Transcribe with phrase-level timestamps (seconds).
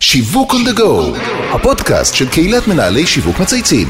[0.00, 1.18] שיווק on the go,
[1.54, 3.88] הפודקאסט של קהילת מנהלי שיווק מצייצים.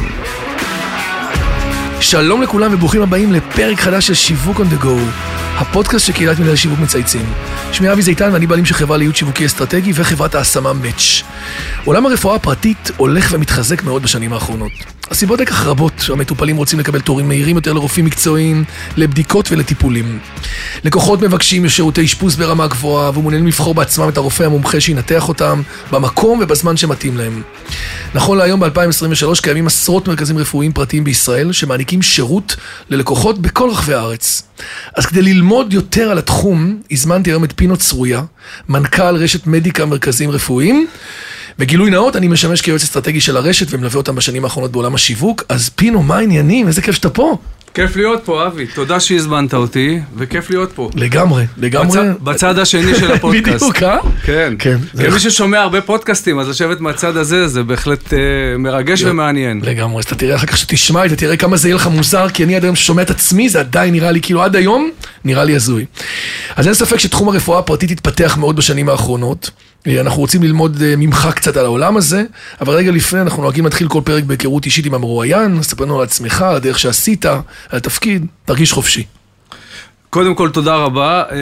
[2.01, 4.99] שלום לכולם וברוכים הבאים לפרק חדש של שיווק on the go,
[5.59, 7.33] הפודקאסט של קהילת מנהלי שיווק מצייצים.
[7.73, 11.23] שמי אבי זיתן ואני בעלים של חברה לייעוד שיווקי אסטרטגי וחברת ההשמה מאץ'.
[11.85, 14.73] עולם הרפואה הפרטית הולך ומתחזק מאוד בשנים האחרונות.
[15.11, 18.65] הסיבות לכך רבות, המטופלים רוצים לקבל תורים מהירים יותר לרופאים מקצועיים,
[18.97, 20.19] לבדיקות ולטיפולים.
[20.85, 25.63] לקוחות מבקשים שירותי אשפוז ברמה גבוהה ומעוניינים לבחור בעצמם את הרופא המומחה שינתח אותם
[25.93, 27.43] במקום ובזמן שמתאים להם.
[28.15, 32.57] נכון להיום ב-2023 קיימים עשרות מרכזים רפואיים פרטיים בישראל שמעניקים שירות
[32.91, 34.43] ללקוחות בכל רחבי הארץ.
[34.95, 38.23] אז כדי ללמוד יותר על התחום, הזמנתי היום את פינו צרויה,
[38.69, 40.87] מנכ"ל רשת מדיקה מרכזים רפואיים.
[41.59, 45.45] בגילוי נאות, אני משמש כיועץ אסטרטגי של הרשת ומלווה אותם בשנים האחרונות בעולם השיווק.
[45.49, 46.69] אז פינו, מה העניינים?
[46.69, 47.39] איזה כיף שאתה פה.
[47.77, 48.67] כיף להיות פה, אבי.
[48.67, 50.91] תודה שהזמנת אותי, וכיף להיות פה.
[50.95, 51.99] לגמרי, לגמרי.
[51.99, 53.63] בצד, בצד השני של הפודקאסט.
[53.63, 53.99] בדיוק, אה?
[54.25, 54.55] כן.
[54.59, 54.77] כן.
[54.99, 58.19] כמי ששומע הרבה פודקאסטים, אז לשבת מהצד הזה זה בהחלט אה,
[58.59, 59.61] מרגש ומעניין.
[59.65, 62.45] לגמרי, אז אתה תראה אחר כך שתשמע, אתה תראה כמה זה יהיה לך מוזר, כי
[62.45, 64.91] אני עד היום ששומע את עצמי, זה עדיין נראה לי, כאילו עד היום,
[65.25, 65.85] נראה לי הזוי.
[66.57, 69.51] אז אין ספק שתחום הרפואה הפרטית התפתח מאוד בשנים האחרונות.
[69.87, 72.25] אה, אנחנו רוצים ללמוד אה, ממך קצת על העולם הזה,
[72.61, 76.05] אבל רגע לפני אנחנו נוהגים להתחיל כל פרק בהיכרות אישית עם המרואיין, ספר לנו על
[76.05, 77.27] עצמך, על הדרך שעשית,
[77.71, 79.05] התפקיד, תרגיש חופשי.
[80.11, 81.23] קודם כל, תודה רבה.
[81.33, 81.37] אה,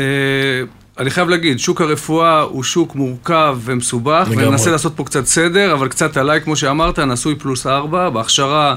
[0.99, 4.49] אני חייב להגיד, שוק הרפואה הוא שוק מורכב ומסובך, לגמרי.
[4.49, 8.75] וננסה לעשות פה קצת סדר, אבל קצת עליי, כמו שאמרת, נשוי פלוס ארבע, בהכשרה...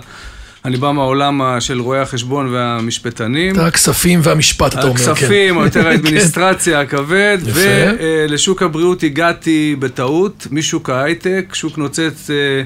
[0.66, 3.56] אני בא מהעולם של רואי החשבון והמשפטנים.
[3.56, 5.12] אתה הכספים והמשפט, אתה אומר, כן.
[5.12, 7.60] הכספים, או יותר האדמיניסטרציה הכבד, יפה.
[8.00, 12.64] ולשוק הבריאות הגעתי בטעות, משוק ההייטק, שוק נוצץ אה,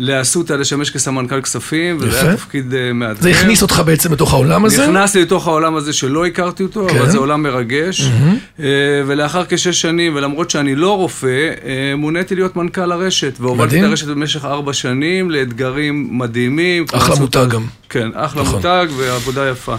[0.00, 2.26] לאסותא לשמש כסמנכ"ל כספים, וזה יפה.
[2.26, 3.22] היה תפקיד אה, מאתגר.
[3.22, 4.86] זה הכניס אותך בעצם לתוך העולם הזה.
[4.86, 6.98] נכנסתי לתוך העולם הזה שלא הכרתי אותו, כן.
[6.98, 8.10] אבל זה עולם מרגש.
[8.60, 8.64] אה,
[9.06, 13.84] ולאחר כשש שנים, ולמרות שאני לא רופא, אה, מוניתי להיות מנכ"ל הרשת, והובלתי את.
[13.84, 16.84] הרשת במשך ארבע שנים לאתגרים מדהימים.
[16.92, 17.64] אחלה מותג גם.
[17.88, 18.54] כן, אחלה נכון.
[18.54, 19.76] מותג ועבודה יפה.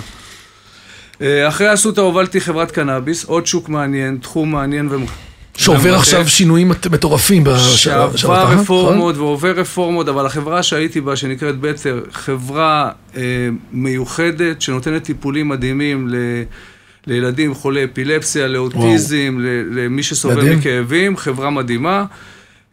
[1.47, 4.95] אחרי אסותא הובלתי חברת קנאביס, עוד שוק מעניין, תחום מעניין ו...
[5.61, 5.95] שעובר.
[5.95, 7.43] עכשיו שינויים מט- מטורפים.
[7.43, 8.57] בשנה- שעבר שנה- נכון?
[8.57, 13.21] רפורמות ועובר רפורמות, אבל החברה שהייתי בה, שנקראת בטר, חברה אה,
[13.71, 16.15] מיוחדת, שנותנת טיפולים מדהימים ל...
[17.07, 20.59] לילדים חולי אפילפסיה, לאוטיזם, ל- למי שסובל מדהים.
[20.59, 22.05] מכאבים, חברה מדהימה.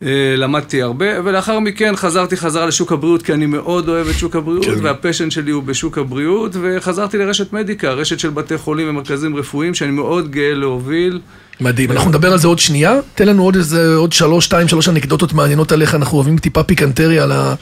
[0.03, 4.37] אה, למדתי הרבה, ולאחר מכן חזרתי חזרה לשוק הבריאות, כי אני מאוד אוהב את שוק
[4.37, 4.84] הבריאות, כן.
[4.84, 9.91] והפשן שלי הוא בשוק הבריאות, וחזרתי לרשת מדיקה, רשת של בתי חולים ומרכזים רפואיים, שאני
[9.91, 11.20] מאוד גאה להוביל.
[11.61, 12.95] מדהים, אנחנו נדבר על זה עוד שנייה.
[13.15, 17.23] תן לנו עוד איזה, עוד שלוש, שתיים, שלוש אנקדוטות מעניינות עליך, אנחנו אוהבים טיפה פיקנטריה
[17.23, 17.55] על, ה,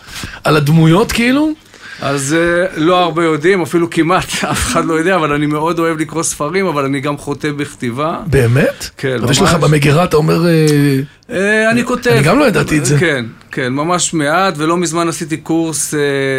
[0.45, 1.53] על הדמויות כאילו.
[2.01, 5.99] אז uh, לא הרבה יודעים, אפילו כמעט אף אחד לא יודע, אבל אני מאוד אוהב
[5.99, 8.19] לקרוא ספרים, אבל אני גם חוטא בכתיבה.
[8.27, 8.91] באמת?
[8.97, 9.65] כן, אבל יש לך ממש.
[9.65, 11.33] במגירה, אתה אומר, אה, Uh,
[11.71, 12.11] אני כותב.
[12.11, 12.99] אני גם לא ידעתי את זה.
[12.99, 13.25] כן,
[13.57, 15.97] כן, ממש מעט, ולא מזמן עשיתי קורס uh,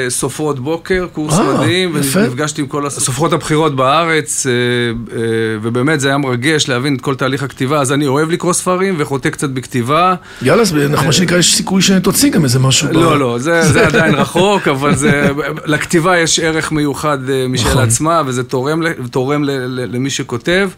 [0.09, 1.91] סופרות בוקר, קורס אה, מדהים.
[1.93, 5.13] ונפגשתי עם כל הסופרות הבכירות בארץ, uh, uh,
[5.61, 9.29] ובאמת זה היה מרגש להבין את כל תהליך הכתיבה, אז אני אוהב לקרוא ספרים וחוטא
[9.29, 10.15] קצת בכתיבה.
[10.41, 12.87] יאללה, אז אנחנו מה שנקרא, יש סיכוי שתוציא גם איזה משהו.
[12.91, 15.29] לא, לא, זה, זה עדיין רחוק, אבל זה,
[15.65, 17.83] לכתיבה יש ערך מיוחד אה, משל נכון.
[17.83, 20.69] עצמה, וזה תורם, תורם למי שכותב.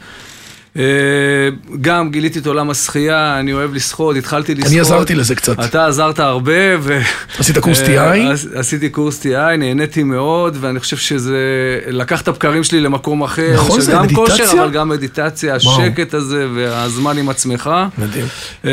[0.78, 0.84] אה,
[1.82, 4.72] גם גיליתי את עולם השחייה, אני אוהב לשחות, התחלתי לשחות.
[4.72, 5.60] אני עזרתי לזה קצת.
[5.66, 7.00] אתה עזרת הרבה, ו...
[7.40, 8.34] עשית קורס אה, TI?
[8.34, 11.38] עש- עשיתי קורס TI, נהניתי מאוד, ואני חושב שזה
[11.88, 13.54] לקח את הבקרים שלי למקום אחר.
[13.54, 14.16] נכון, זה מדיטציה?
[14.26, 15.56] כושר, אבל גם מדיטציה.
[15.56, 17.70] השקט הזה והזמן עם עצמך.
[17.98, 18.26] מדהים.
[18.66, 18.72] אה,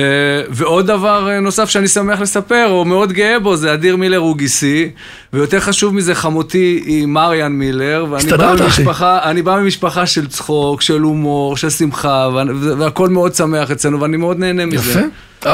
[0.51, 4.91] ועוד דבר נוסף שאני שמח לספר, או מאוד גאה בו, זה אדיר מילר הוא גיסי,
[5.37, 8.55] ויותר חשוב מזה, חמותי היא מריאן מילר, ואני בא.
[8.65, 12.43] ממשפחה, אני בא ממשפחה של צחוק, של הומור, של שמחה, וה-
[12.79, 14.91] והכל מאוד שמח אצלנו, ואני מאוד נהנה מזה.
[14.91, 15.01] יפה,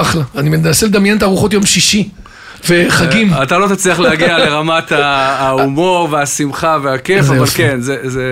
[0.00, 0.22] אחלה.
[0.36, 2.08] אני מנסה לדמיין את ארוחות יום שישי.
[2.68, 3.30] וחגים.
[3.42, 7.46] אתה לא תצליח להגיע לרמת ההומור והשמחה והכיף, אבל.
[7.46, 8.24] כן, זה, זה,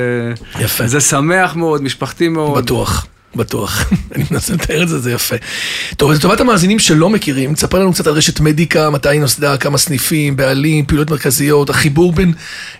[0.60, 0.86] יפה.
[0.86, 2.58] זה שמח מאוד, משפחתי מאוד.
[2.64, 3.06] בטוח,
[3.36, 3.90] בטוח.
[4.14, 5.36] אני מנסה לתאר את זה, זה יפה.
[5.96, 9.56] טוב, אז לטובת המאזינים שלא מכירים, תספר לנו קצת על רשת מדיקה, מתי היא נוסדה,
[9.56, 12.32] כמה סניפים, בעלים, פעילויות מרכזיות, החיבור בין...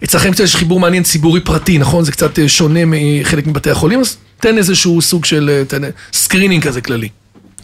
[0.04, 2.04] אצלכם קצת יש חיבור מעניין ציבורי פרטי, נכון?
[2.04, 5.82] זה קצת אה, שונה מחלק מבתי החולים, אז תן איזשהו סוג של אה, תן,
[6.12, 7.08] סקרינינג כזה כללי.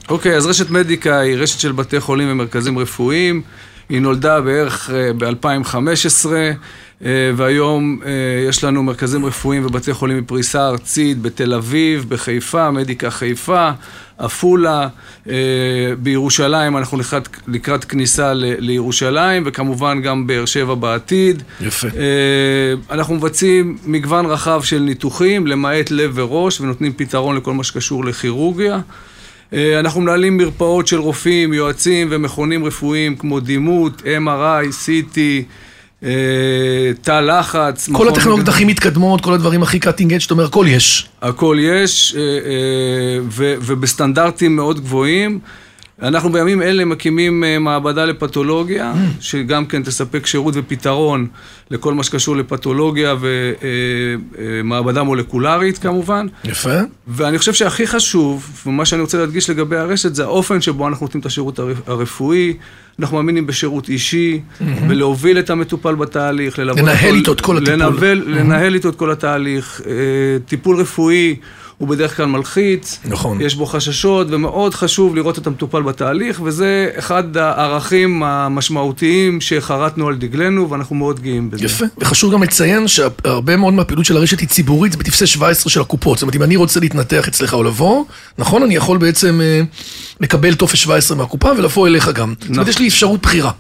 [0.09, 3.43] אוקיי, אז רשת מדיקה היא רשת של בתי חולים ומרכזים רפואיים.
[3.89, 6.27] היא נולדה בערך ב-2015,
[7.37, 8.11] והיום אה,
[8.49, 13.71] יש לנו מרכזים רפואיים ובתי חולים בפריסה ארצית בתל אביב, בחיפה, מדיקה חיפה,
[14.19, 14.89] עפולה,
[15.29, 15.35] אה,
[15.99, 21.43] בירושלים אנחנו לקראת, לקראת כניסה ל- לירושלים, וכמובן גם באר שבע בעתיד.
[21.61, 21.89] יפה.
[21.89, 21.93] אה,
[22.91, 28.79] אנחנו מבצעים מגוון רחב של ניתוחים, למעט לב וראש, ונותנים פתרון לכל מה שקשור לכירורגיה.
[29.53, 35.19] אה, אנחנו מנהלים מרפאות של רופאים, יועצים ומכונים רפואיים כמו דימות, MRI, CT,
[36.03, 36.11] אה,
[37.03, 37.89] תא לחץ.
[37.93, 41.09] כל הטכנולוגיות הכי מתקדמות, כל הדברים הכי קאטינג אדג', זאת אומרת, הכל יש.
[41.23, 45.41] הכל יש, אה, ובסטנדרטים מאוד גבוהים.
[46.03, 51.27] אנחנו בימים אלה מקימים אה, מעבדה לפתולוגיה, שגם כן תספק שירות ופתרון
[51.71, 53.15] לכל מה שקשור לפתולוגיה
[54.39, 56.27] ומעבדה מולקולרית כמובן.
[56.45, 56.79] יפה.
[57.09, 61.21] ואני חושב שהכי חשוב, ומה שאני רוצה להדגיש לגבי הרשת, זה האופן שבו אנחנו נותנים
[61.21, 62.53] את השירות הרפ- הרפואי.
[63.01, 64.41] אנחנו מאמינים בשירות אישי,
[64.89, 67.73] בלהוביל את המטופל בתהליך, לנהל איתו את כל הטיפול.
[68.27, 69.81] לנהל איתו את כל התהליך.
[69.87, 69.93] אה,
[70.47, 71.37] טיפול רפואי
[71.79, 72.99] הוא בדרך כלל מלחיץ.
[73.05, 73.41] נכון.
[73.41, 80.17] יש בו חששות, ומאוד חשוב לראות את המטופל בתהליך, וזה אחד הערכים המשמעותיים שחרטנו על
[80.17, 81.65] דגלנו, ואנחנו מאוד גאים בזה.
[81.65, 81.85] יפה.
[81.99, 86.19] וחשוב גם לציין שהרבה מאוד מהפעילות של הרשת היא ציבורית, זה בטפסי 17 של הקופות.
[86.19, 88.05] זאת אומרת, אם אני רוצה להתנתח אצלך או לבוא,
[88.39, 89.63] נכון, אני יכול בעצם אה,
[90.21, 92.35] לקבל טופס 17 מהקופה ולבוא אליך גם.
[92.39, 92.69] זאת אומרת, נכון.
[92.69, 93.51] יש לי אפשרות בחירה.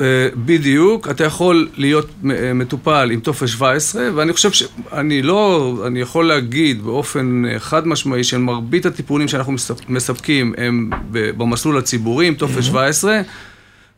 [0.00, 6.00] אה, בדיוק, אתה יכול להיות אה, מטופל עם טופס 17, ואני חושב שאני לא, אני
[6.00, 12.34] יכול להגיד באופן אה, חד משמעי שמרבית הטיפולים שאנחנו מספ- מספקים הם במסלול הציבורי עם
[12.34, 13.20] טופס 17,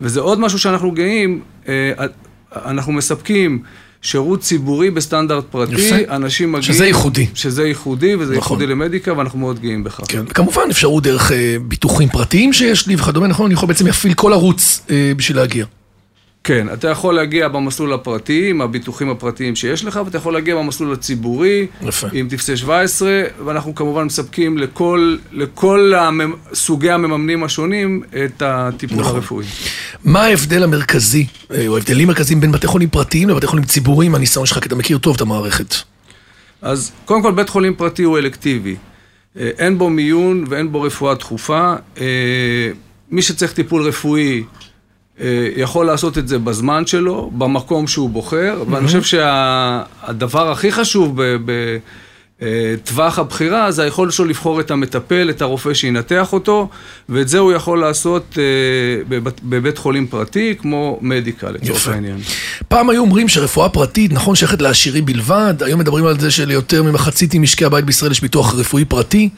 [0.01, 1.41] וזה עוד משהו שאנחנו גאים,
[2.57, 3.63] אנחנו מספקים
[4.03, 6.15] שירות ציבורי בסטנדרט פרטי, יפה.
[6.17, 6.75] אנשים מגיעים...
[6.75, 7.27] שזה ייחודי.
[7.35, 8.35] שזה ייחודי, וזה נכון.
[8.35, 10.01] ייחודי למדיקה, ואנחנו מאוד גאים בכך.
[10.09, 13.47] כן, וכמובן אפשרות דרך אה, ביטוחים פרטיים שיש לי וכדומה, נכון?
[13.47, 15.67] אני יכול בעצם להפעיל כל ערוץ אה, בשביל להגיע.
[16.49, 20.93] כן, אתה יכול להגיע במסלול הפרטי, עם הביטוחים הפרטיים שיש לך, ואתה יכול להגיע במסלול
[20.93, 22.07] הציבורי, יפה.
[22.13, 26.33] עם טפסי 17, ואנחנו כמובן מספקים לכל, לכל הממ...
[26.55, 29.15] סוגי המממנים השונים את הטיפול נכון.
[29.15, 29.47] הרפואי.
[30.05, 34.47] מה ההבדל המרכזי, אה, או ההבדלים המרכזיים בין בתי חולים פרטיים לבתי חולים ציבוריים, מהניסיון
[34.47, 35.75] שלך, כי אתה מכיר טוב את המערכת.
[36.63, 38.77] אז קודם כל, בית חולים פרטי הוא אלקטיבי.
[39.39, 41.75] אה, אין בו מיון ואין בו רפואה דחופה.
[42.01, 42.05] אה,
[43.11, 44.45] מי שצריך טיפול רפואי
[45.57, 51.21] יכול לעשות את זה בזמן שלו, במקום שהוא בוחר, ואני חושב שהדבר הכי חשוב
[52.43, 56.69] בטווח הבחירה זה היכולת שלו לבחור את המטפל, את הרופא שינתח אותו,
[57.09, 58.43] ואת זה הוא יכול לעשות אה,
[59.09, 61.89] בבת- בבית חולים פרטי, כמו מדיקה לצורך.
[61.89, 62.19] העניין.
[62.69, 67.35] פעם היו אומרים שרפואה פרטית, נכון, שייכת לעשירים בלבד, היום מדברים על זה שליותר ממחצית
[67.35, 69.29] ממשקי הבית בישראל יש ביטוח רפואי פרטי.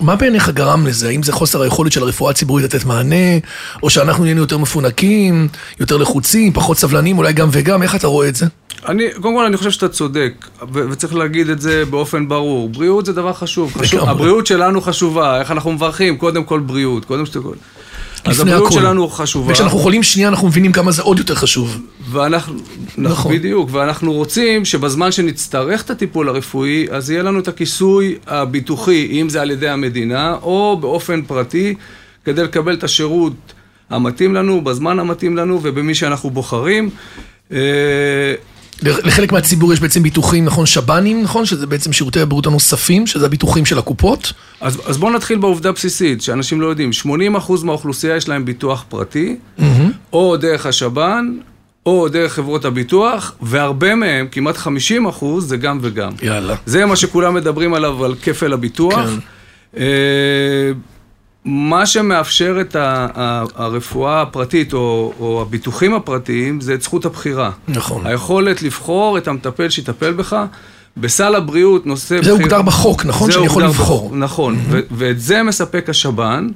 [0.00, 1.08] מה בעיניך גרם לזה?
[1.08, 3.38] האם זה חוסר היכולת של הרפואה הציבורית לתת מענה,
[3.82, 5.48] או שאנחנו נהיינו יותר מפונקים,
[5.80, 8.46] יותר לחוצים, פחות סבלנים, אולי גם וגם, איך אתה רואה את זה?
[8.88, 10.32] אני, קודם כל אני חושב שאתה צודק,
[10.72, 12.68] ו- וצריך להגיד את זה באופן ברור.
[12.68, 13.72] בריאות זה דבר חשוב.
[13.78, 14.08] חשוב.
[14.08, 16.16] הבריאות שלנו חשובה, איך אנחנו מברכים?
[16.16, 17.54] קודם כל בריאות, קודם כל...
[18.24, 18.80] אז הבריאות הכל.
[18.80, 19.52] שלנו חשובה.
[19.52, 21.78] וכשאנחנו חולים שנייה אנחנו מבינים כמה זה עוד יותר חשוב.
[22.10, 22.64] ואנחנו, נכון.
[22.98, 23.32] נכון.
[23.32, 29.28] בדיוק, ואנחנו רוצים שבזמן שנצטרך את הטיפול הרפואי, אז יהיה לנו את הכיסוי הביטוחי, אם
[29.28, 31.74] זה על ידי המדינה, או באופן פרטי,
[32.24, 33.32] כדי לקבל את השירות
[33.90, 36.90] המתאים לנו, בזמן המתאים לנו, ובמי שאנחנו בוחרים.
[38.86, 43.26] אה, לחלק מהציבור יש בעצם ביטוחים, נכון, שב"נים, נכון, שזה בעצם שירותי הבריאות הנוספים, שזה
[43.26, 44.32] הביטוחים של הקופות.
[44.60, 47.08] אז, אז בואו נתחיל בעובדה בסיסית, שאנשים לא יודעים, 80%
[47.64, 49.36] מהאוכלוסייה יש להם ביטוח פרטי,
[50.12, 51.36] או דרך השב"ן,
[51.86, 56.12] או דרך חברות הביטוח, והרבה מהם, כמעט 50%, זה גם וגם.
[56.22, 56.54] יאללה.
[56.66, 59.08] זה מה שכולם מדברים עליו, על כפל הביטוח.
[59.74, 59.80] כן.
[61.44, 62.76] מה שמאפשר את
[63.54, 67.50] הרפואה הפרטית, או, או הביטוחים הפרטיים, זה את זכות הבחירה.
[67.68, 68.06] נכון.
[68.06, 70.36] היכולת לבחור את המטפל שיטפל בך.
[70.96, 72.14] בסל הבריאות נושא...
[72.14, 73.30] זה בחיר- הוגדר בחוק, נכון?
[73.30, 73.98] שאני יכול לבחור.
[74.06, 76.48] בחוק, נכון, ו- ואת זה מספק השב"ן.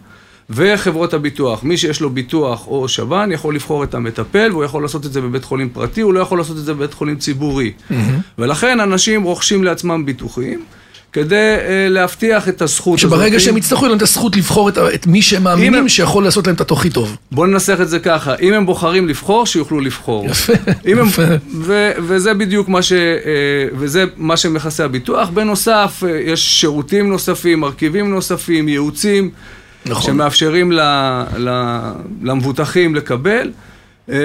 [0.51, 5.07] וחברות הביטוח, מי שיש לו ביטוח או שב"ן יכול לבחור את המטפל והוא יכול לעשות
[5.07, 7.73] את זה בבית חולים פרטי, הוא לא יכול לעשות את זה בבית חולים ציבורי.
[8.39, 10.65] ולכן אנשים רוכשים לעצמם ביטוחים
[11.13, 13.11] כדי אה, להבטיח את הזכות הזאת.
[13.11, 16.25] שברגע שהם יצטרכו, יהיו להם את הזכות לבחור את את מי שהם מאמינים הם- שיכול
[16.25, 17.17] לעשות להם את הכי טוב.
[17.33, 20.27] בואו ננסח את זה ככה, אם הם בוחרים לבחור, שיוכלו לבחור.
[20.27, 20.53] יפה,
[20.87, 21.23] אם הם, יפה.
[21.61, 22.93] ו, וזה בדיוק מה ש...
[22.93, 22.99] אה,
[23.79, 25.29] וזה מה שמכסה הביטוח.
[25.29, 29.31] בנוסף, אה, יש שירותים נוספים, מרכיבים נוספים, ייעוצים,
[29.87, 30.13] נכון.
[30.13, 30.81] שמאפשרים ל,
[31.39, 31.49] ל,
[32.23, 33.51] למבוטחים לקבל.
[34.11, 34.17] אה,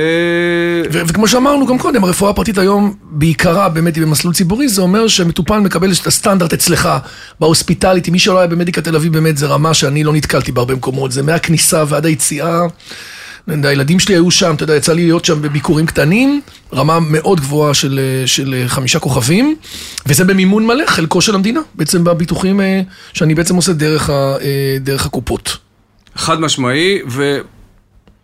[0.91, 5.59] וכמו שאמרנו גם קודם, הרפואה הפרטית היום בעיקרה באמת היא במסלול ציבורי, זה אומר שמטופל
[5.59, 6.89] מקבל את הסטנדרט אצלך,
[7.39, 11.11] בהוספיטליטי, מי שלא היה במדיקה תל אביב באמת זה רמה שאני לא נתקלתי בהרבה מקומות,
[11.11, 12.61] זה מהכניסה ועד היציאה.
[13.47, 16.41] הילדים שלי היו שם, אתה יודע, יצא לי להיות שם בביקורים קטנים,
[16.73, 19.55] רמה מאוד גבוהה של, של חמישה כוכבים,
[20.05, 22.81] וזה במימון מלא, חלקו של המדינה, בעצם בביטוחים אה,
[23.13, 25.57] שאני בעצם עושה דרך, ה, אה, דרך הקופות.
[26.15, 26.99] חד משמעי,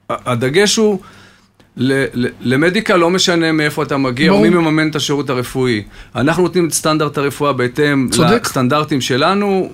[0.10, 1.00] והדגש הוא,
[2.42, 4.50] למדיקה לא משנה מאיפה אתה מגיע, או ברור.
[4.50, 5.84] מי מממן את השירות הרפואי.
[6.16, 8.46] אנחנו נותנים את סטנדרט הרפואה בהתאם צודק.
[8.46, 9.70] לסטנדרטים שלנו,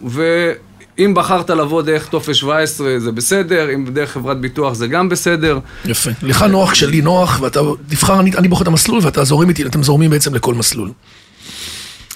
[1.00, 5.60] אם בחרת לבוא דרך טופס 17 זה בסדר, אם דרך חברת ביטוח זה גם בסדר.
[5.86, 6.12] יפה.
[6.24, 7.60] לך נוח כשלי נוח, ואתה
[7.90, 10.92] תבחר, אני, אני בוחר את המסלול ואתה זורם איתי, אתם זורמים בעצם לכל מסלול.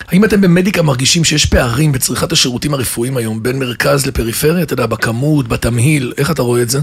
[0.07, 4.63] האם אתם במדיקה מרגישים שיש פערים בצריכת השירותים הרפואיים היום בין מרכז לפריפריה?
[4.63, 6.79] אתה יודע, בכמות, בתמהיל, איך אתה רואה את זה?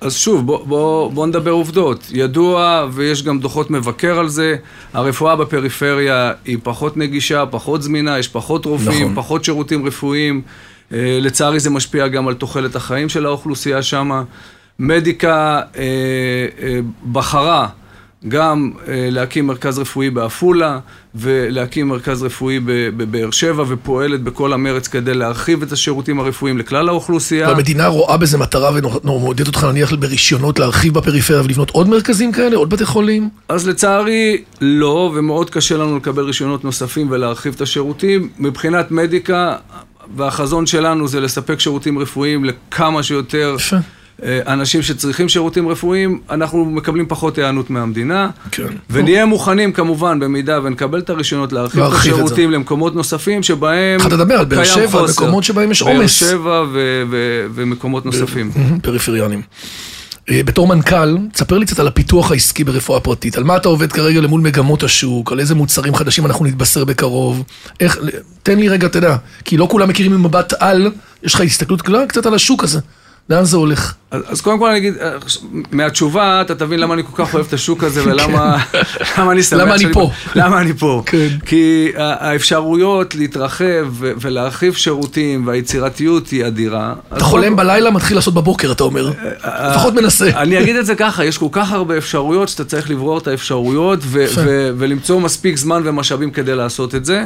[0.00, 2.06] אז שוב, בוא, בוא, בוא נדבר עובדות.
[2.12, 4.56] ידוע, ויש גם דוחות מבקר על זה,
[4.92, 9.14] הרפואה בפריפריה היא פחות נגישה, פחות זמינה, יש פחות רופאים, נכון.
[9.14, 10.42] פחות שירותים רפואיים.
[10.92, 14.22] אה, לצערי זה משפיע גם על תוחלת החיים של האוכלוסייה שם.
[14.78, 15.82] מדיקה אה,
[16.62, 16.80] אה,
[17.12, 17.68] בחרה
[18.28, 20.78] גם אה, להקים מרכז רפואי בעפולה
[21.14, 22.60] ולהקים מרכז רפואי
[22.96, 27.48] בבאר שבע ופועלת בכל המרץ כדי להרחיב את השירותים הרפואיים לכלל האוכלוסייה.
[27.48, 28.70] והמדינה רואה בזה מטרה
[29.04, 33.28] ומעודדת אותך נניח ברישיונות להרחיב בפריפריה ולבנות עוד מרכזים כאלה, עוד בתי חולים?
[33.48, 38.28] אז לצערי לא, ומאוד קשה לנו לקבל רישיונות נוספים ולהרחיב את השירותים.
[38.38, 39.56] מבחינת מדיקה,
[40.16, 43.54] והחזון שלנו זה לספק שירותים רפואיים לכמה שיותר...
[43.58, 43.76] יפה.
[44.24, 48.30] אה, אנשים שצריכים שירותים רפואיים, אנחנו מקבלים פחות היענות מהמדינה.
[48.50, 48.66] כן.
[48.90, 54.34] ונהיה מוכנים כמובן, במידה ונקבל את הרישיונות, להרחיב את השירותים למקומות נוספים שבהם אתה תדבר
[54.34, 56.22] על באר שבע, מקומות שבהם יש עומס.
[56.22, 56.64] באר שבע
[57.54, 58.50] ומקומות נוספים.
[58.82, 59.42] פריפריאנים.
[60.30, 63.92] אה, בתור מנכ"ל, תספר לי קצת על הפיתוח העסקי ברפואה פרטית, על מה אתה עובד
[63.92, 67.42] כרגע למול מגמות השוק, על איזה מוצרים חדשים אנחנו נתבשר בקרוב,
[67.80, 67.98] איך,
[68.42, 70.90] תן לי רגע, אתה יודע, כי לא כולם מכירים ממבט על,
[71.22, 72.80] יש לך הסתכלות קצת על השוק הזה.
[73.30, 73.94] לאן זה הולך?
[74.10, 75.10] אז, אז קודם כל אני אגיד, אה,
[75.72, 78.78] מהתשובה אתה תבין למה אני כל כך אוהב את השוק הזה ולמה כן.
[79.18, 80.10] למה אני שמח למה אני פה.
[80.34, 81.02] למה אני פה.
[81.06, 81.28] כן.
[81.46, 86.94] כי האפשרויות להתרחב ולהרחיב שירותים והיצירתיות היא אדירה.
[87.16, 89.08] אתה חולם בלילה, מתחיל לעשות בבוקר, אתה אומר.
[89.08, 89.12] אה,
[89.44, 90.30] אה, לפחות מנסה.
[90.42, 93.98] אני אגיד את זה ככה, יש כל כך הרבה אפשרויות שאתה צריך לברור את האפשרויות
[94.76, 97.24] ולמצוא מספיק זמן ומשאבים כדי לעשות את זה.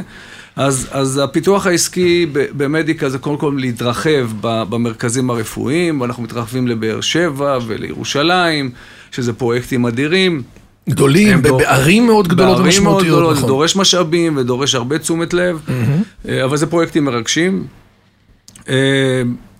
[0.55, 7.57] אז, אז הפיתוח העסקי במדיקה זה קודם כל להתרחב במרכזים הרפואיים, ואנחנו מתרחבים לבאר שבע
[7.67, 8.71] ולירושלים,
[9.11, 10.43] שזה פרויקטים אדירים.
[10.89, 12.73] גדולים, בערים מאוד גדולות ומשמעותיות.
[12.73, 13.41] בערים מאוד גדולות, נכון.
[13.41, 16.29] זה דורש משאבים ודורש הרבה תשומת לב, mm-hmm.
[16.45, 17.67] אבל זה פרויקטים מרגשים.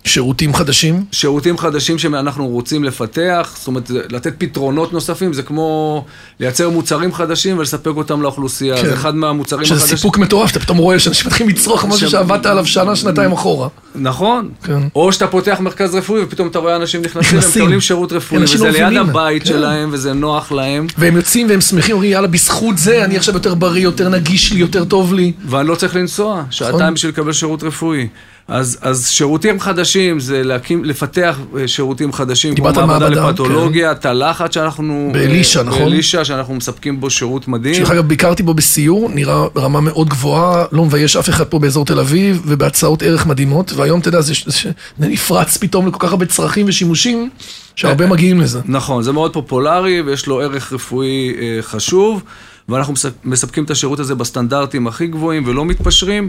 [0.06, 1.04] שירותים חדשים?
[1.12, 6.04] שירותים חדשים שאנחנו רוצים לפתח, זאת אומרת, לתת פתרונות נוספים, זה כמו
[6.40, 8.76] לייצר מוצרים חדשים ולספק אותם לאוכלוסייה.
[8.76, 8.86] כן.
[8.86, 9.86] זה אחד מהמוצרים החדשים.
[9.86, 13.68] שזה סיפוק מטורף, שאתה פתאום רואה שאנשים מתחילים לצרוך משהו שעבדת עליו שנה, שנתיים אחורה.
[13.94, 14.48] נכון.
[14.64, 14.80] כן.
[14.94, 18.70] או שאתה פותח מרכז רפואי ופתאום אתה רואה אנשים נכנסים, הם מקבלים שירות רפואי, וזה
[18.70, 19.48] ליד הבית כן.
[19.48, 20.86] שלהם, וזה נוח להם.
[20.98, 24.60] והם יוצאים והם שמחים, אומרים, יאללה, בזכות זה אני עכשיו יותר בריא, יותר נגיש לי,
[24.60, 25.32] יותר טוב לי.
[25.46, 26.94] ואני לא צריך לנסוע, שעתיים נכון.
[26.94, 28.08] בשביל לקבל שירות רפואי.
[28.48, 34.00] אז, אז שירותים חדשים זה להקים, לפתח אה, שירותים חדשים, כמו מעבדה לפתולוגיה, כן.
[34.00, 35.10] תא לחץ שאנחנו...
[35.12, 35.78] באלישע, נכון?
[35.78, 37.74] באלישע, שאנחנו מספקים בו שירות מדהים.
[37.74, 41.84] דרך אגב, ביקרתי בו בסיור, נראה רמה מאוד גבוהה, לא מבייש אף אחד פה באזור
[41.84, 46.10] תל אביב, ובהצעות ערך מדהימות, והיום, אתה יודע, זה, זה, זה נפרץ פתאום לכל כך
[46.10, 47.30] הרבה צרכים ושימושים,
[47.76, 48.60] שהרבה אה, מגיעים לזה.
[48.64, 52.22] נכון, זה מאוד פופולרי, ויש לו ערך רפואי אה, חשוב,
[52.68, 56.28] ואנחנו מספקים את השירות הזה בסטנדרטים הכי גבוהים ולא מתפשרים.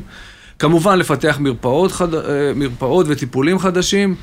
[0.59, 2.13] כמובן לפתח מרפאות, חד...
[2.13, 2.21] אה,
[2.55, 4.15] מרפאות וטיפולים חדשים.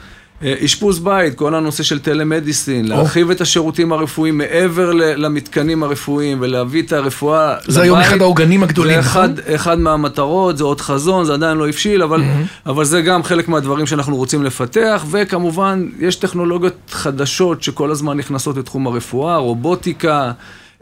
[0.43, 2.89] אה, אשפוז בית, כל הנושא של טלמדיסין, oh.
[2.89, 7.75] להרחיב את השירותים הרפואיים מעבר למתקנים הרפואיים ולהביא את הרפואה זה לבית.
[7.75, 9.37] זה היום אחד העוגנים הגדולים, נכון?
[9.37, 12.71] זה אחד מהמטרות, זה עוד חזון, זה עדיין לא הבשיל, אבל, mm-hmm.
[12.71, 18.57] אבל זה גם חלק מהדברים שאנחנו רוצים לפתח, וכמובן, יש טכנולוגיות חדשות שכל הזמן נכנסות
[18.57, 20.33] לתחום הרפואה, רובוטיקה.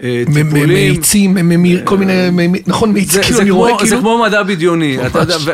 [0.02, 0.68] אה, טיפולים.
[0.68, 1.37] מאיצים,
[1.85, 3.88] כל מיני, נכון, מאיץ, כאילו אני רואה כאילו...
[3.88, 4.99] זה כמו מדע בדיוני,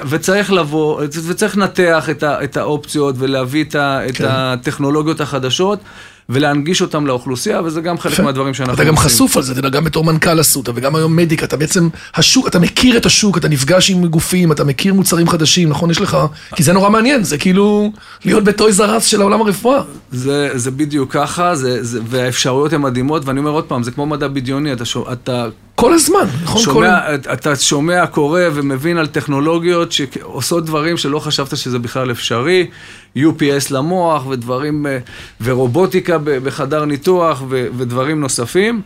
[0.09, 3.77] וצריך לבוא, וצריך לנתח את האופציות ולהביא את
[4.15, 4.25] כן.
[4.29, 5.81] הטכנולוגיות החדשות.
[6.29, 8.83] ולהנגיש אותם לאוכלוסייה, וזה גם חלק מהדברים שאנחנו עושים.
[8.83, 11.57] אתה גם חשוף על זה, אתה יודע, גם בתור מנכ"ל אסותא, וגם היום מדיק, אתה
[11.57, 15.91] בעצם, השוק, אתה מכיר את השוק, אתה נפגש עם גופים, אתה מכיר מוצרים חדשים, נכון?
[15.91, 16.19] יש לך,
[16.55, 17.93] כי זה נורא מעניין, זה כאילו
[18.25, 19.83] להיות בטויז ארץ של העולם הרפואה.
[20.13, 24.07] זה, זה בדיוק ככה, זה, זה, והאפשרויות הן מדהימות, ואני אומר עוד פעם, זה כמו
[24.07, 26.63] מדע בדיוני, אתה, אתה כל הזמן, נכון?
[26.63, 27.33] שומע, כל...
[27.33, 32.67] אתה שומע, קורא ומבין על טכנולוגיות שעושות דברים שלא חשבת שזה בכלל אפשרי,
[33.25, 34.99] UPS למוח ודברים, אה,
[35.41, 38.83] ורובוטיקה בחדר ניתוח ודברים נוספים.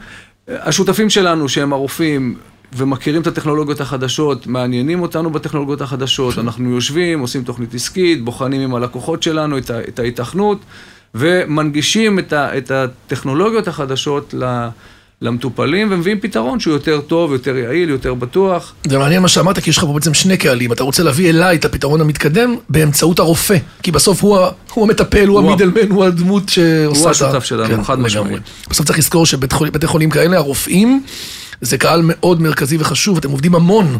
[0.49, 2.37] השותפים שלנו, שהם הרופאים,
[2.77, 8.75] ומכירים את הטכנולוגיות החדשות, מעניינים אותנו בטכנולוגיות החדשות, אנחנו יושבים, עושים תוכנית עסקית, בוחנים עם
[8.75, 9.59] הלקוחות שלנו
[9.89, 10.59] את ההיתכנות,
[11.15, 14.69] ומנגישים את הטכנולוגיות החדשות ל...
[15.23, 18.75] למטופלים, ומביאים פתרון שהוא יותר טוב, יותר יעיל, יותר בטוח.
[18.87, 20.73] זה מעניין מה שאמרת, כי יש לך פה בעצם שני קהלים.
[20.73, 23.57] אתה רוצה להביא אליי את הפתרון המתקדם באמצעות הרופא.
[23.83, 24.39] כי בסוף הוא,
[24.75, 27.09] הוא המטפל, הוא, הוא המידלמן, הוא הדמות שעושה את ה...
[27.09, 28.43] הוא השותף שלנו, כן, חד משמעית.
[28.71, 31.03] בסוף צריך לזכור שבתי חולים כאלה, הרופאים...
[31.65, 33.99] זה קהל מאוד מרכזי וחשוב, אתם עובדים המון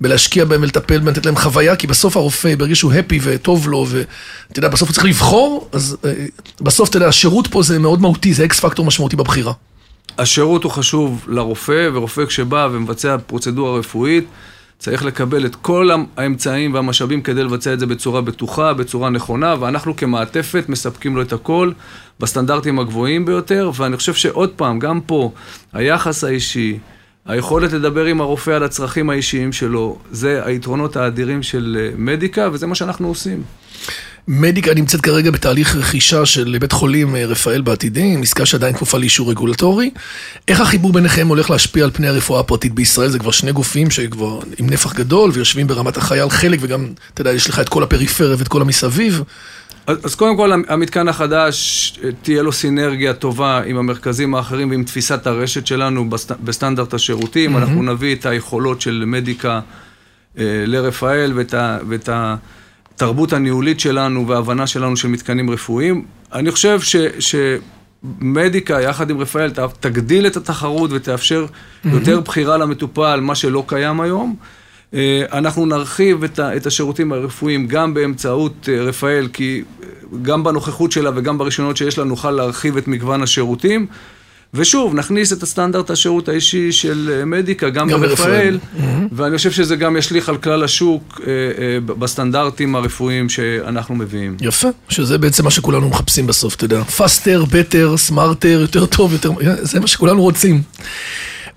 [0.00, 3.86] בלהשקיע בהם ולטפל בהם, לתת להם חוויה, כי בסוף הרופא, ברגע שהוא הפי וטוב לו,
[3.88, 6.12] ואתה יודע, בסוף הוא צריך לבחור, אז אה,
[6.60, 9.52] בסוף, אתה יודע, השירות פה זה מאוד מהותי, זה אקס פקטור משמעותי בבחירה.
[10.22, 14.24] השירות הוא חשוב לרופא, ורופא כשבא ומבצע פרוצדורה רפואית,
[14.78, 19.96] צריך לקבל את כל האמצעים והמשאבים כדי לבצע את זה בצורה בטוחה, בצורה נכונה, ואנחנו
[19.96, 21.72] כמעטפת מספקים לו את הכל
[22.20, 25.32] בסטנדרטים הגבוהים ביותר, ואני חושב שעוד פעם, גם פה,
[25.72, 26.78] היחס האישי,
[27.26, 32.66] היכולת לדבר עם הרופא על הצרכים האישיים שלו, זה היתרונות האדירים של אה, מדיקה, וזה
[32.66, 33.42] מה שאנחנו עושים.
[34.28, 39.30] מדיקה נמצאת כרגע בתהליך רכישה של בית חולים אה, רפאל בעתידים, עסקה שעדיין כפופה לאישור
[39.30, 39.90] רגולטורי.
[40.48, 43.08] איך החיבור ביניכם הולך להשפיע על פני הרפואה הפרטית בישראל?
[43.08, 47.32] זה כבר שני גופים שכבר עם נפח גדול ויושבים ברמת החייל חלק, וגם, אתה יודע,
[47.32, 49.22] יש לך את כל הפריפריה ואת כל המסביב.
[49.86, 54.84] אז, אז קודם כל, המתקן החדש, אה, תהיה לו סינרגיה טובה עם המרכזים האחרים ועם
[54.84, 57.56] תפיסת הרשת שלנו בסט, בסטנדרט השירותים.
[57.56, 57.58] Mm-hmm.
[57.58, 59.60] אנחנו נביא את היכולות של מדיקה
[60.38, 61.78] אה, לרפאל ואת ה...
[61.88, 62.36] ואת ה
[62.94, 66.04] התרבות הניהולית שלנו וההבנה שלנו של מתקנים רפואיים.
[66.32, 66.96] אני חושב ש...
[67.18, 67.34] ש...
[68.20, 71.88] מדיקה, יחד עם רפאל, תגדיל את התחרות ותאפשר mm-hmm.
[71.88, 74.36] יותר בחירה למטופל, מה שלא קיים היום.
[74.94, 79.62] אה, אנחנו נרחיב את השירותים הרפואיים גם באמצעות אה, רפאל, כי
[80.22, 83.86] גם בנוכחות שלה וגם ברישיונות שיש לה נוכל להרחיב את מגוון השירותים.
[84.54, 88.82] ושוב, נכניס את הסטנדרט השירות האישי של אה, מדיקה, גם, גם ברפאל, mm-hmm.
[89.12, 94.36] ואני חושב שזה גם ישליך על כלל השוק אה, אה, בסטנדרטים הרפואיים שאנחנו מביאים.
[94.40, 96.82] יפה, שזה בעצם מה שכולנו מחפשים בסוף, אתה יודע.
[96.98, 99.30] faster, better, smarter, יותר טוב, יותר...
[99.62, 100.62] זה מה שכולנו רוצים.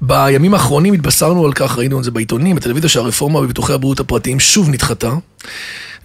[0.02, 4.70] בימים האחרונים התבשרנו על כך, ראינו את זה בעיתונים, בטלוויזיה, שהרפורמה בביטוחי הבריאות הפרטיים שוב
[4.70, 5.14] נדחתה.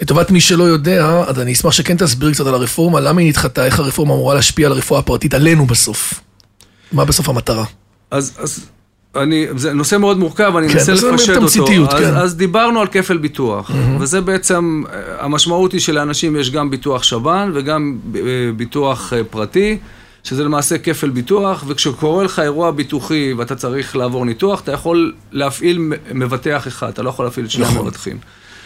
[0.02, 3.64] לטובת מי שלא יודע, אז אני אשמח שכן תסביר קצת על הרפורמה, למה היא נדחתה,
[3.66, 6.20] איך הרפורמה אמורה להשפיע על הרפואה הפרטית עלינו בסוף.
[6.92, 7.64] מה בסוף המטרה?
[8.10, 8.66] אז, אז
[9.16, 11.66] אני, זה נושא מאוד מורכב, אני כן, אנסה לפשט אותו.
[11.66, 12.04] כן.
[12.04, 14.00] אז, אז דיברנו על כפל ביטוח, mm-hmm.
[14.00, 14.82] וזה בעצם,
[15.18, 18.20] המשמעות היא שלאנשים יש גם ביטוח שב"ן וגם אה,
[18.56, 19.78] ביטוח אה, פרטי,
[20.24, 25.92] שזה למעשה כפל ביטוח, וכשקורה לך אירוע ביטוחי ואתה צריך לעבור ניתוח, אתה יכול להפעיל
[26.14, 27.76] מבטח אחד, אתה לא יכול להפעיל את שני נכון.
[27.76, 28.18] המבטחים.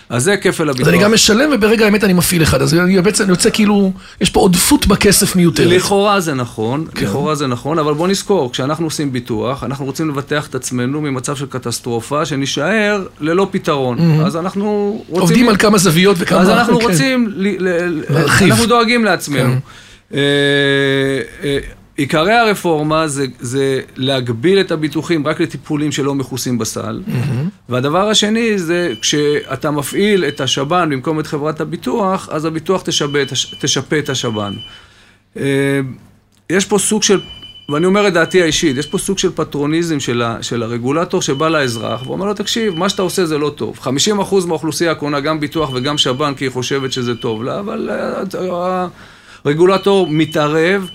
[0.08, 0.88] אז זה כפל הביטוח.
[0.88, 4.30] אז אני גם משלם וברגע האמת אני מפעיל אחד, אז אני בעצם יוצא כאילו, יש
[4.30, 5.66] פה עודפות בכסף מיותרת.
[5.66, 7.06] לכאורה זה נכון, כן.
[7.06, 11.36] לכאורה זה נכון, אבל בוא נזכור, כשאנחנו עושים ביטוח, אנחנו רוצים לבטח את עצמנו ממצב
[11.36, 13.98] של קטסטרופה, שנישאר ללא פתרון.
[13.98, 14.26] Mm-hmm.
[14.26, 15.20] אז אנחנו רוצים...
[15.20, 16.40] עובדים על כמה זוויות וכמה...
[16.40, 16.86] אז אנחנו כן.
[16.86, 18.50] רוצים, להרחיב.
[18.50, 19.54] אנחנו דואגים לעצמנו.
[20.12, 20.18] כן.
[21.96, 27.02] עיקרי הרפורמה זה, זה להגביל את הביטוחים רק לטיפולים שלא מכוסים בסל.
[27.07, 27.48] Mm-hmm.
[27.68, 33.18] והדבר השני זה כשאתה מפעיל את השב"ן במקום את חברת הביטוח, אז הביטוח תשפה,
[33.61, 34.52] תשפה את השב"ן.
[35.37, 35.80] אה,
[36.50, 37.20] יש פה סוג של,
[37.68, 41.48] ואני אומר את דעתי האישית, יש פה סוג של פטרוניזם של, ה, של הרגולטור שבא
[41.48, 43.78] לאזרח ואומר לו, תקשיב, מה שאתה עושה זה לא טוב.
[43.83, 48.87] 50% מהאוכלוסייה קונה גם ביטוח וגם שב"ן כי היא חושבת שזה טוב לה, אבל אה,
[49.44, 50.90] הרגולטור מתערב.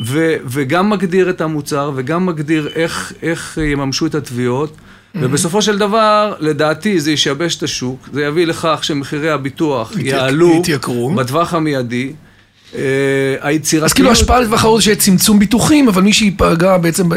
[0.00, 4.70] ו, וגם מגדיר את המוצר, וגם מגדיר איך, איך יממשו את התביעות.
[4.70, 5.18] Mm-hmm.
[5.20, 11.14] ובסופו של דבר, לדעתי, זה ישבש את השוק, זה יביא לכך שמחירי הביטוח יעלו יתייקרו.
[11.14, 12.12] בטווח המיידי.
[12.72, 12.74] Uh,
[13.40, 13.84] היצירתיות...
[13.90, 17.08] אז כאילו השפעה לטווח הארוך שיהיה צמצום ביטוחים, אבל מי שייפגע בעצם,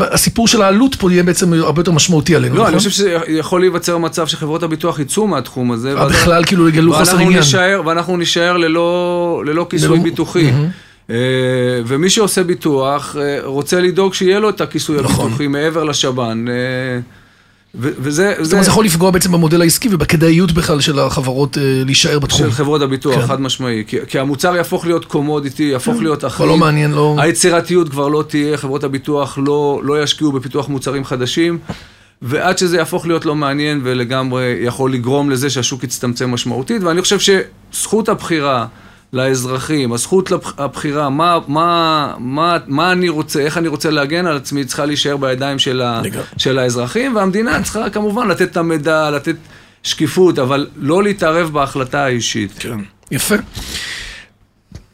[0.00, 2.72] הסיפור של העלות פה יהיה בעצם הרבה יותר משמעותי עלינו, לא, נכון?
[2.72, 5.94] אני חושב שיכול להיווצר מצב שחברות הביטוח יצאו מהתחום הזה.
[5.94, 7.42] בכלל כאילו יגלו חוסר עניין.
[7.84, 10.50] ואנחנו נישאר ללא, ללא כיסוי ביטוחי.
[10.50, 10.89] Mm-hmm.
[11.10, 11.16] אה,
[11.86, 15.24] ומי שעושה ביטוח אה, רוצה לדאוג שיהיה לו את הכיסוי נכון.
[15.24, 16.44] הביטוחי מעבר לשב"ן.
[16.48, 16.54] אה,
[17.74, 18.34] וזה...
[18.40, 22.40] זאת אומרת, זה יכול לפגוע בעצם במודל העסקי ובכדאיות בכלל של החברות להישאר בתחום.
[22.40, 23.26] של חברות הביטוח, כן.
[23.26, 23.84] חד משמעי.
[23.86, 26.02] כי, כי המוצר יהפוך להיות קומודיטי, יהפוך כן.
[26.02, 26.46] להיות אחרי.
[26.46, 27.16] לא מעניין, לא...
[27.18, 31.58] היצירתיות כבר לא תהיה, חברות הביטוח לא, לא ישקיעו בפיתוח מוצרים חדשים.
[32.22, 37.18] ועד שזה יהפוך להיות לא מעניין ולגמרי יכול לגרום לזה שהשוק יצטמצם משמעותית, ואני חושב
[37.72, 38.66] שזכות הבחירה
[39.12, 44.64] לאזרחים, הזכות לבחירה, מה, מה, מה, מה אני רוצה, איך אני רוצה להגן על עצמי,
[44.64, 46.02] צריכה להישאר בידיים של, ה,
[46.36, 49.36] של האזרחים, והמדינה צריכה כמובן לתת את המידע, לתת
[49.82, 52.52] שקיפות, אבל לא להתערב בהחלטה האישית.
[52.58, 52.78] כן,
[53.10, 53.34] יפה.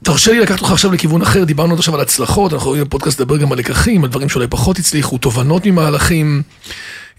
[0.04, 3.36] תרשה לי לקחת אותך עכשיו לכיוון אחר, דיברנו עכשיו על הצלחות, אנחנו רואים בפודקאסט לדבר
[3.36, 6.42] גם על לקחים, על דברים שאולי פחות הצליחו, תובנות ממהלכים.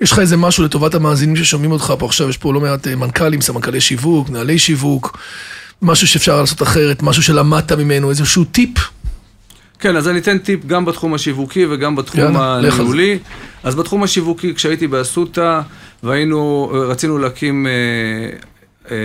[0.02, 2.96] יש לך איזה משהו לטובת המאזינים ששומעים אותך פה עכשיו, יש פה לא מעט אה,
[2.96, 5.18] מנכ"לים, סמנכ"לי שיווק, מנהלי שיווק.
[5.82, 8.78] משהו שאפשר לעשות אחרת, משהו שלמדת ממנו, איזשהו טיפ?
[9.80, 13.20] כן, אז אני אתן טיפ גם בתחום השיווקי וגם בתחום יאללה, הניהולי.
[13.64, 15.62] אז בתחום השיווקי, כשהייתי באסותא,
[16.04, 17.68] והיינו, רצינו להקים...
[17.68, 18.38] אה,
[18.92, 18.98] אה,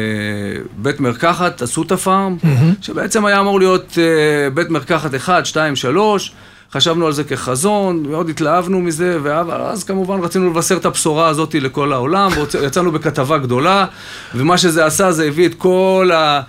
[0.77, 2.85] בית מרקחת, אסותא פארם, mm-hmm.
[2.85, 6.33] שבעצם היה אמור להיות אה, בית מרקחת 1, 2, 3,
[6.75, 11.93] חשבנו על זה כחזון, מאוד התלהבנו מזה, ואז כמובן רצינו לבשר את הבשורה הזאת לכל
[11.93, 12.31] העולם,
[12.61, 13.87] ויצאנו בכתבה גדולה,
[14.35, 16.41] ומה שזה עשה זה הביא את כל ה...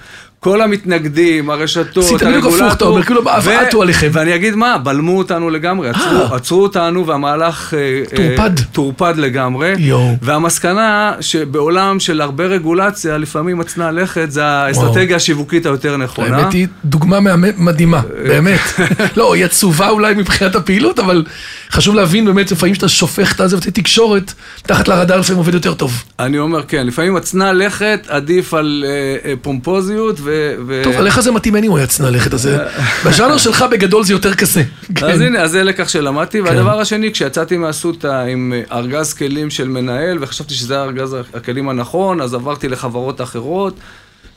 [0.43, 4.09] כל המתנגדים, הרשתות, עשית בדיוק הפוך, אתה אומר, כאילו עטו עליכם.
[4.13, 7.73] ואני אגיד מה, בלמו אותנו לגמרי, עצרו, עצרו אותנו והמהלך...
[8.15, 8.59] טורפד.
[8.71, 9.73] טורפד לגמרי.
[9.77, 10.17] יואו.
[10.21, 16.37] והמסקנה שבעולם של הרבה רגולציה, לפעמים מצנע לכת, זה האסטרטגיה השיווקית היותר נכונה.
[16.37, 17.19] האמת היא דוגמה
[17.57, 18.59] מדהימה, באמת.
[19.17, 21.23] לא, היא עצובה אולי מבחינת הפעילות, אבל
[21.71, 25.73] חשוב להבין באמת, לפעמים שאתה שופך את הזה ואת התקשורת, תחת לרדאר לפעמים עובד יותר
[25.73, 26.03] טוב.
[26.19, 28.85] אני אומר, כן, לפעמים מצנע לכת עדיף על
[29.41, 30.19] פומפוזיות.
[30.83, 32.57] טוב, עליך זה מתאים anyway, הצנע לכת הזה.
[33.05, 34.63] בז'אנר שלך בגדול זה יותר כזה.
[35.01, 36.41] אז הנה, אז זה לקח שלמדתי.
[36.41, 42.33] והדבר השני, כשיצאתי מאסותא עם ארגז כלים של מנהל, וחשבתי שזה ארגז הכלים הנכון, אז
[42.33, 43.75] עברתי לחברות אחרות.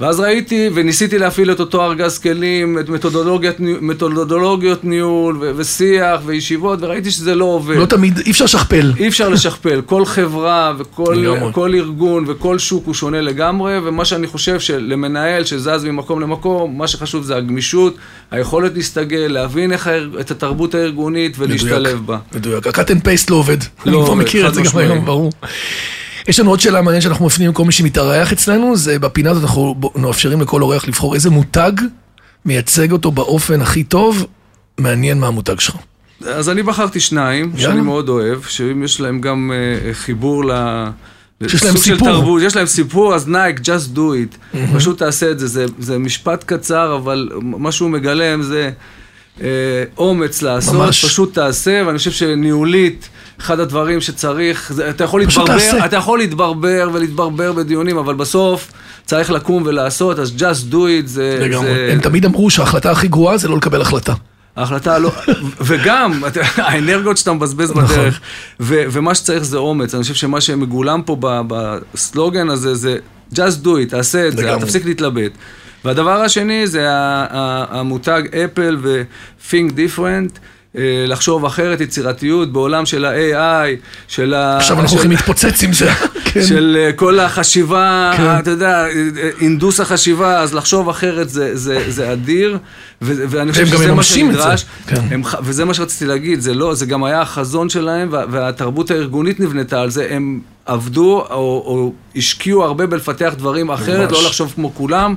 [0.00, 6.78] ואז ראיתי וניסיתי להפעיל את אותו ארגז כלים, את מתודולוגיות, מתודולוגיות ניהול ו- ושיח וישיבות,
[6.82, 7.76] וראיתי שזה לא עובד.
[7.76, 8.92] לא תמיד, אי אפשר לשכפל.
[8.98, 9.80] אי אפשר לשכפל.
[9.87, 16.20] כל חברה וכל ארגון וכל שוק הוא שונה לגמרי, ומה שאני חושב שלמנהל שזז ממקום
[16.20, 17.96] למקום, מה שחשוב זה הגמישות,
[18.30, 22.18] היכולת להסתגל, להבין איך את התרבות הארגונית ולהשתלב בה.
[22.35, 23.56] מדויק, ה-cut and paste לא עובד.
[23.87, 25.32] לא אני כבר מכיר את זה גם היום, ברור.
[26.29, 29.81] יש לנו עוד שאלה מעניינת שאנחנו מפנים לכל מי שמתארח אצלנו, זה בפינה הזאת אנחנו
[29.95, 31.73] מאפשרים לכל אורח לבחור איזה מותג
[32.45, 34.27] מייצג אותו באופן הכי טוב,
[34.79, 35.77] מעניין מה המותג שלך.
[36.27, 37.61] אז אני בחרתי שניים, יאללה.
[37.61, 40.53] שאני מאוד אוהב, שאם יש להם גם uh, חיבור ל...
[41.47, 42.09] שיש להם סיפור.
[42.09, 44.37] תרבות, יש להם סיפור, אז נייק, just do it.
[44.37, 44.77] Mm-hmm.
[44.77, 45.47] פשוט תעשה את זה.
[45.47, 45.67] זה.
[45.79, 48.71] זה משפט קצר, אבל מה שהוא מגלם זה
[49.99, 51.05] אומץ לעשות, ממש.
[51.05, 53.09] פשוט תעשה, ואני חושב שניהולית...
[53.40, 58.72] אחד הדברים שצריך, זה, אתה יכול להתברבר, אתה יכול להתברבר ולהתברבר בדיונים, אבל בסוף
[59.05, 61.38] צריך לקום ולעשות, אז just do it, זה...
[61.40, 61.75] לגמרי.
[61.75, 61.88] זה...
[61.92, 64.14] הם תמיד אמרו שההחלטה הכי גרועה זה לא לקבל החלטה.
[64.57, 65.12] ההחלטה לא,
[65.66, 66.22] וגם
[66.57, 67.85] האנרגיות שאתה מבזבז נכון.
[67.85, 68.20] בדרך,
[68.61, 69.94] ו, ומה שצריך זה אומץ.
[69.94, 71.16] אני חושב שמה שמגולם פה
[71.49, 72.96] בסלוגן הזה זה
[73.35, 75.33] just do it, תעשה את זה, תפסיק להתלבט.
[75.87, 80.38] והדבר השני זה המותג אפל ו-think different.
[80.77, 83.68] אה, לחשוב אחרת, יצירתיות, בעולם של ה-AI,
[84.09, 84.57] של ה...
[84.57, 85.90] עכשיו אנחנו הולכים להתפוצץ עם זה.
[86.25, 86.42] כן.
[86.42, 88.38] של אה, כל החשיבה, כן.
[88.38, 88.87] אתה יודע,
[89.40, 92.59] אינדוס החשיבה, אז לחשוב אחרת זה אדיר,
[93.03, 94.64] ואני חושב שזה מה שנדרש.
[94.87, 95.20] כן.
[95.42, 99.90] וזה מה שרציתי להגיד, זה לא, זה גם היה החזון שלהם, והתרבות הארגונית נבנתה על
[99.90, 105.14] זה, הם עבדו או השקיעו הרבה בלפתח דברים אחרת, לא לחשוב כמו כולם,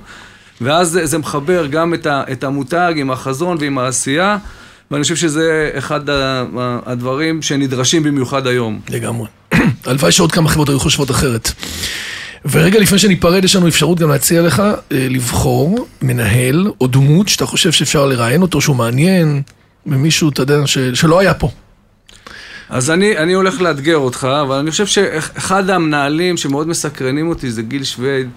[0.62, 4.38] ואז זה מחבר גם את המותג עם החזון ועם העשייה.
[4.92, 6.02] ואני חושב שזה אחד
[6.86, 8.80] הדברים שנדרשים במיוחד היום.
[8.90, 9.28] לגמרי.
[9.86, 11.52] הלוואי שעוד כמה חברות היו חושבות אחרת.
[12.46, 14.74] ורגע לפני שניפרד, יש לנו אפשרות גם להציע לך אה,
[15.10, 19.42] לבחור מנהל או דמות שאתה חושב שאפשר לראיין אותו, שהוא מעניין,
[19.86, 20.78] ומישהו, אתה יודע, ש...
[20.78, 21.50] שלא היה פה.
[22.70, 27.62] אז אני, אני הולך לאתגר אותך, אבל אני חושב שאחד המנהלים שמאוד מסקרנים אותי זה
[27.62, 28.30] גיל שווייד,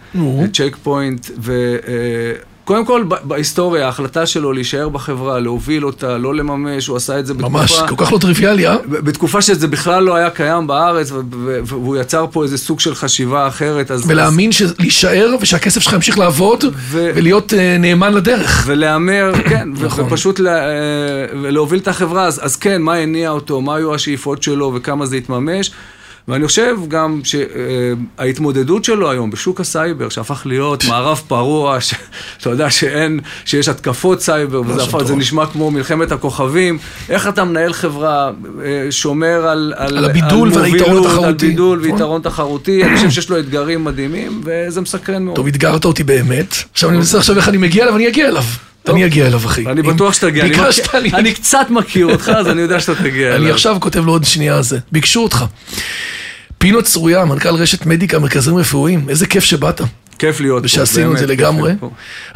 [0.53, 1.77] צ'ק פוינט, ו...
[1.88, 7.27] אה, קודם כל, בהיסטוריה, ההחלטה שלו להישאר בחברה, להוביל אותה, לא לממש, הוא עשה את
[7.27, 7.59] זה בתקופה...
[7.59, 8.77] ממש, כל כך לא טריוויאלי, אה?
[8.88, 11.12] בתקופה שזה בכלל לא היה קיים בארץ,
[11.64, 14.11] והוא יצר פה איזה סוג של חשיבה אחרת, אז...
[14.11, 18.64] ולהאמין להישאר, ושהכסף שלך ימשיך לעבוד, ולהיות אה, נאמן לדרך.
[18.66, 20.05] ולהמר, כן, נכון.
[20.05, 20.46] ופשוט אה,
[21.35, 25.70] להוביל את החברה, אז כן, מה הניע אותו, מה היו השאיפות שלו, וכמה זה התממש.
[26.29, 33.21] ואני חושב גם שההתמודדות שלו היום בשוק הסייבר, שהפך להיות מערב פרוע, שאתה יודע שאין,
[33.45, 38.31] שיש התקפות סייבר, וזה הפך, זה נשמע כמו מלחמת הכוכבים, איך אתה מנהל חברה,
[38.65, 41.27] אה, שומר על, על, על הבידול ועל היתרון התחרותי.
[41.27, 41.93] על בידול נכון.
[41.93, 45.37] ויתרון תחרותי, אני חושב שיש לו אתגרים מדהימים, וזה מסקרן מאוד.
[45.37, 46.55] טוב, אתגרת אותי באמת.
[46.73, 48.45] עכשיו אני מנסה עכשיו איך אני מגיע אליו, אני אגיע אליו.
[48.88, 49.66] אני אגיע אליו, אחי.
[49.66, 50.45] אני בטוח שתגיע.
[50.45, 51.11] ביקשת לי.
[51.12, 53.42] אני קצת מכיר אותך, אז אני יודע שאתה תגיע אליו.
[53.42, 54.79] אני עכשיו כותב לו עוד שנייה זה.
[54.92, 55.45] ביקשו אותך.
[56.59, 59.81] פינו צרויה, מנכ"ל רשת מדיקה, מרכזים רפואיים, איזה כיף שבאת.
[60.18, 61.73] כיף להיות פה, ושעשינו את זה לגמרי.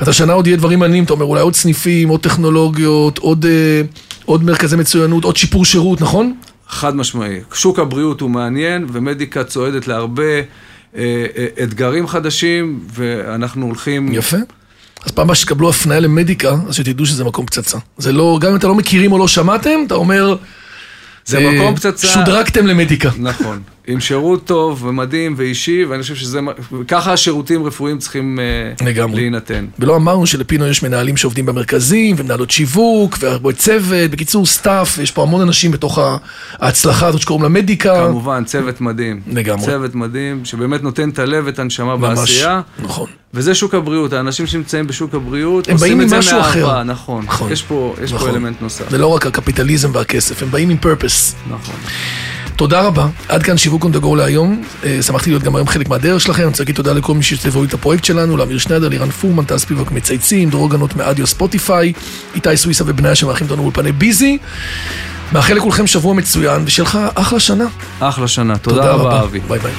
[0.03, 3.83] אתה שנה עוד יהיה דברים מעניינים, אתה אומר, אולי עוד סניפים, עוד טכנולוגיות, עוד, אה,
[4.25, 6.35] עוד מרכזי מצוינות, עוד שיפור שירות, נכון?
[6.69, 7.41] חד משמעי.
[7.55, 10.41] שוק הבריאות הוא מעניין, ומדיקה צועדת להרבה אה,
[11.37, 14.13] אה, אתגרים חדשים, ואנחנו הולכים...
[14.13, 14.37] יפה.
[15.07, 17.79] אז פעם הבאה שתקבלו הפניה למדיקה, אז שתדעו שזה מקום פצצה.
[17.99, 20.37] זה לא, גם אם אתם לא מכירים או לא שמעתם, אתה אומר...
[21.25, 22.07] זה מקום פצצה.
[22.07, 23.11] שודרגתם למדיקה.
[23.19, 23.63] נכון.
[23.87, 26.41] עם שירות טוב ומדהים ואישי, ואני חושב שזה,
[26.89, 29.21] ככה השירותים רפואיים צריכים אה, לגמרי.
[29.21, 29.67] להינתן.
[29.79, 35.23] ולא אמרנו שלפינו יש מנהלים שעובדים במרכזים, ומנהלות שיווק, והרבה צוות, בקיצור staff, יש פה
[35.23, 35.99] המון אנשים בתוך
[36.53, 38.07] ההצלחה הזאת שקוראים לה מדיקה.
[38.09, 39.21] כמובן, צוות מדהים.
[39.27, 39.67] לגמרי.
[39.67, 42.61] צוות מדהים, שבאמת נותן את הלב ואת הנשמה ממש, בעשייה.
[42.79, 43.11] נכון.
[43.35, 46.83] וזה שוק הבריאות, האנשים שנמצאים בשוק הבריאות, הם עושים באים את זה משהו אחר.
[46.83, 47.25] נכון.
[47.25, 47.53] נכון.
[47.53, 48.31] יש פה, יש נכון.
[48.31, 48.91] פה אלמנט נוסף.
[48.91, 51.35] זה לא רק הקפיטליזם והכסף, הם באים עם purpose.
[51.51, 51.75] נכון.
[52.57, 53.07] תודה רבה.
[53.29, 54.63] עד כאן שיווק to go להיום.
[54.85, 56.43] אה, שמחתי להיות גם היום חלק מהדרך שלכם.
[56.43, 59.59] אני רוצה להגיד תודה לכל מי שהצטרפו את הפרויקט שלנו, לאמיר שניידר, לירן פורמן, טל
[59.59, 61.93] ספיבק מצייצים, דרור גנות מאודיו ספוטיפיי,
[62.35, 64.39] איתי סוויסה ובניה שמארחים אותנו באולפני ביזי.
[65.33, 67.67] מאחל לכולכם שבוע מצוין, ושיהיה לך אחלה שנה.
[68.01, 68.59] אחלה שנה.
[68.59, 69.41] תודה רבה, אבי.
[69.49, 69.73] ביי ביי.